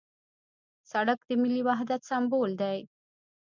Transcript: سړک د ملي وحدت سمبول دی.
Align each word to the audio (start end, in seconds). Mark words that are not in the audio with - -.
سړک 0.91 1.19
د 1.27 1.29
ملي 1.41 1.61
وحدت 1.67 2.01
سمبول 2.09 2.51
دی. 2.61 2.79